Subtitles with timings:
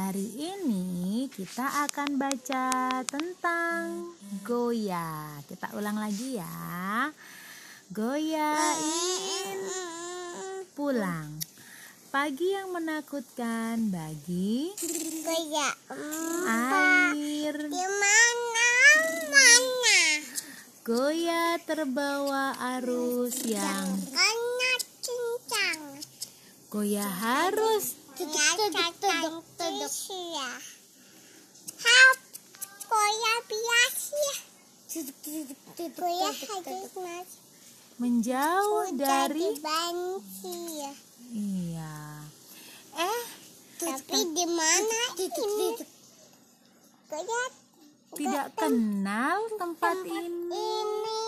[0.00, 5.36] Hari ini kita akan baca tentang Goya.
[5.44, 7.12] Kita ulang lagi ya.
[7.92, 9.60] Goya ingin
[10.72, 11.36] pulang.
[12.08, 14.72] Pagi yang menakutkan bagi
[15.20, 15.68] Goya.
[16.48, 17.60] air.
[17.60, 18.72] Di mana?
[19.28, 20.00] Mana?
[20.80, 24.00] Goya terbawa arus yang.
[26.72, 27.99] Goya harus
[38.00, 40.56] Menjauh dari banci.
[41.30, 42.24] iya.
[42.96, 43.22] Eh,
[43.80, 45.80] Tapi di mana ini?
[48.10, 50.28] Tidak kenal tempat ini.
[50.50, 51.20] ini.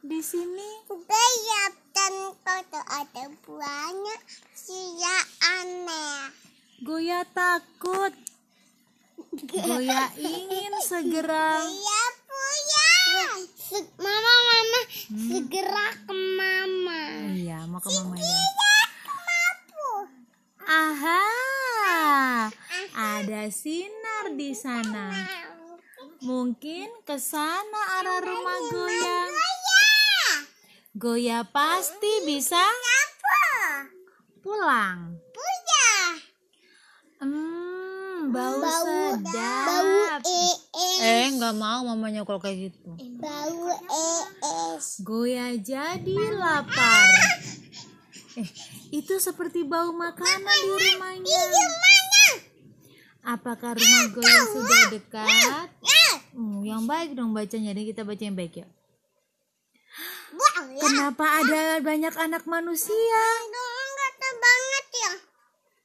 [0.00, 0.69] Di sini
[2.60, 4.16] kalau ada buahnya
[4.52, 6.28] sia aneh.
[6.84, 8.12] Goya takut.
[9.48, 12.88] Goya ingin segera Iya, Buya.
[13.96, 17.00] Mama, mama, segera ke mama.
[17.32, 18.40] Iya, mau ke mama ya.
[20.70, 21.24] Aha.
[22.92, 25.08] Ada sinar di sana.
[26.20, 29.39] Mungkin ke sana arah rumah Goya.
[31.00, 32.60] Goya pasti bisa
[34.44, 35.16] pulang.
[35.32, 35.96] Buya.
[37.24, 39.64] Hmm, bau, Bau, sedap.
[39.64, 40.52] bau ee.
[41.00, 43.00] Eh, nggak mau mamanya kalau kayak gitu.
[43.16, 43.72] Bau
[44.76, 45.00] es.
[45.00, 47.08] Goya jadi lapar.
[48.36, 48.48] Eh,
[48.92, 51.40] itu seperti bau makanan di rumahnya.
[51.48, 51.64] Di?
[53.24, 55.64] Apakah rumah Goya sudah dekat?
[55.80, 56.08] Ya.
[56.36, 57.72] Hmm, yang baik dong bacanya.
[57.72, 58.68] Nih kita baca yang baik ya.
[60.80, 63.22] Kenapa ada banyak anak manusia?
[63.92, 65.12] Kata banget ya.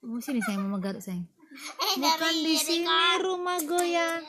[0.04, 1.26] Oh, sini saya mau garuk sayang.
[1.56, 2.88] Eh, Bukan di sini
[3.20, 4.20] rumah Goya.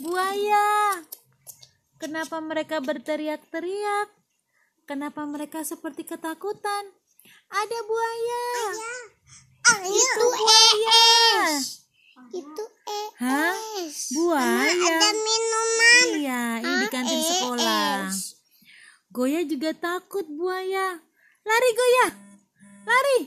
[0.00, 0.66] Buaya.
[1.96, 4.08] Kenapa mereka berteriak-teriak?
[4.84, 6.84] Kenapa mereka seperti ketakutan?
[7.48, 8.44] Ada buaya.
[9.82, 11.88] Itu es.
[12.30, 13.12] Itu es.
[13.16, 13.56] Hah?
[14.12, 14.68] Buaya?
[14.68, 16.04] Ada minuman.
[16.14, 17.96] Iya, ini di kantin Ah, sekolah.
[18.04, 18.36] es.
[19.44, 20.96] Juga takut buaya.
[21.44, 22.08] Lari Goya.
[22.88, 23.20] Lari.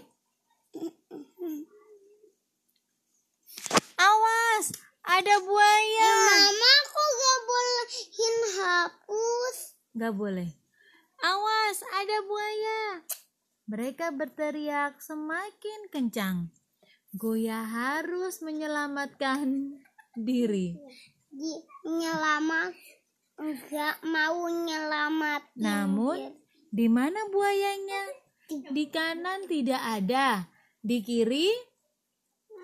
[4.01, 4.65] Awas,
[5.05, 6.13] ada buaya.
[6.25, 9.57] Mama kok gak bolehin hapus?
[9.93, 10.49] Gak boleh.
[11.21, 12.81] Awas, ada buaya.
[13.69, 16.49] Mereka berteriak semakin kencang.
[17.13, 19.77] Goya harus menyelamatkan
[20.17, 20.81] diri.
[21.29, 21.53] Di
[21.85, 22.96] nyelamat
[23.37, 25.41] nggak mau nyelamat.
[25.61, 26.33] Namun,
[26.73, 28.03] di mana buayanya?
[28.49, 30.49] Di kanan tidak ada,
[30.81, 31.51] di kiri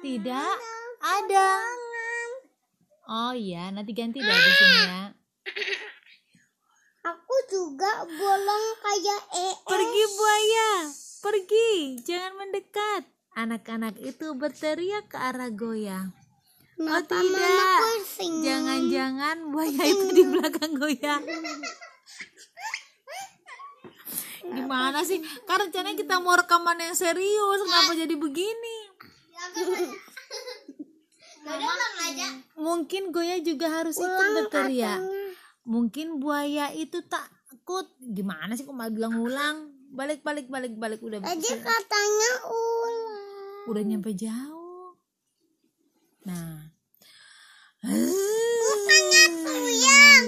[0.02, 0.58] tidak
[1.04, 1.50] ada.
[3.04, 5.04] Oh iya, nanti ganti dah di sini ya.
[7.12, 9.54] aku juga bolong kayak ee.
[9.68, 10.72] Pergi buaya,
[11.20, 11.72] pergi,
[12.08, 13.04] jangan mendekat.
[13.34, 16.14] Anak-anak itu berteriak ke arah Goya.
[16.80, 17.78] Oh Kenapa tidak,
[19.03, 21.16] jangan-jangan buaya itu di belakang Goya.
[24.44, 25.19] Gimana sih?
[25.47, 28.78] Karena rencananya kita mau rekaman yang serius, kenapa jadi begini?
[32.56, 35.03] Mungkin Goya juga harus ikut berteriak.
[35.63, 37.88] Mungkin buaya itu takut.
[38.00, 39.58] Gimana sih kok malah bilang ulang?
[39.94, 43.68] Balik balik balik balik udah Tadi katanya ulang.
[43.72, 44.96] udah nyampe jauh.
[46.28, 46.72] Nah.
[48.84, 50.28] Bukannya tuyang.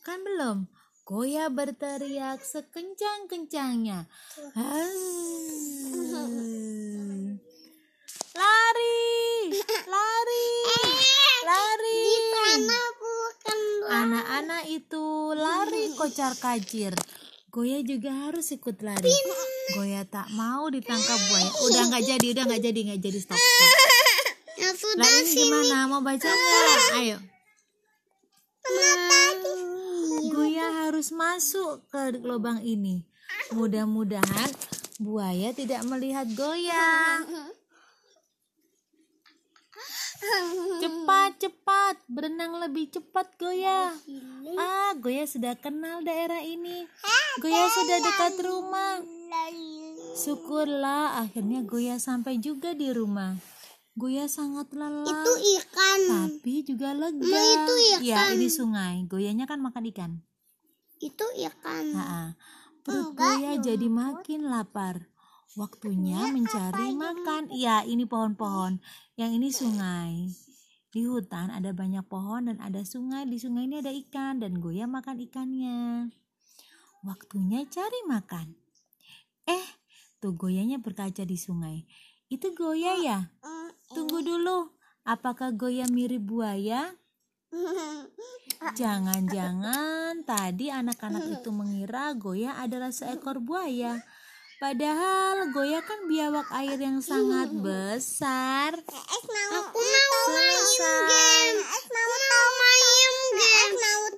[0.00, 0.58] Kan belum.
[1.02, 4.08] Goya berteriak sekencang-kencangnya.
[8.32, 9.04] Lari,
[9.84, 10.46] lari,
[11.44, 12.02] lari.
[12.32, 13.58] Karena bukan
[13.92, 16.96] Anak-anak itu lari kocar kacir.
[17.52, 19.12] Goya juga harus ikut lari.
[19.76, 21.50] Goya tak mau ditangkap buaya.
[21.68, 23.36] Udah nggak jadi, udah nggak jadi, nggak jadi stop.
[23.36, 24.96] stop.
[24.96, 25.84] ini gimana?
[25.92, 26.80] Mau baca nggak?
[27.04, 27.31] Ayo.
[30.32, 33.04] Goya harus masuk ke lubang ini.
[33.52, 34.50] Mudah-mudahan
[35.02, 37.20] buaya tidak melihat Goya.
[40.78, 41.96] Cepat, cepat.
[42.06, 43.90] Berenang lebih cepat, Goya.
[44.54, 46.86] Ah, Goya sudah kenal daerah ini.
[47.42, 49.02] Goya sudah dekat rumah.
[50.14, 53.34] Syukurlah akhirnya Goya sampai juga di rumah.
[53.92, 55.04] Goya sangat lelah.
[55.04, 56.00] Itu ikan.
[56.08, 57.20] tapi juga lega.
[57.20, 58.00] Ma, itu ikan.
[58.00, 59.04] Ya, ini sungai.
[59.04, 60.12] Goyanya kan makan ikan.
[60.96, 61.92] Itu ikan.
[61.92, 62.24] Ha-ha.
[62.80, 65.12] Perut Enggak Goya jadi makin lapar.
[65.60, 67.52] Waktunya mencari makan.
[67.52, 68.80] Iya, ini pohon-pohon.
[69.20, 70.12] Yang ini sungai.
[70.88, 73.28] Di hutan ada banyak pohon dan ada sungai.
[73.28, 76.08] Di sungai ini ada ikan dan Goya makan ikannya.
[77.04, 78.56] Waktunya cari makan.
[79.44, 79.66] Eh,
[80.16, 81.84] tuh Goyanya berkaca di sungai.
[82.32, 83.28] Itu Goya ya?
[83.92, 84.72] Tunggu dulu.
[85.04, 86.96] Apakah Goya mirip buaya?
[88.72, 94.00] Jangan-jangan tadi anak-anak itu mengira Goya adalah seekor buaya.
[94.62, 98.78] Padahal Goya kan biawak air yang sangat besar.
[98.78, 100.62] Aku mau main
[101.10, 101.58] game.
[101.60, 104.02] Es mau main game.